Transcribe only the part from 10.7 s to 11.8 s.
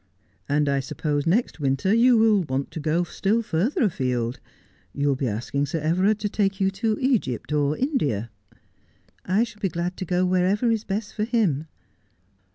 is best for him.'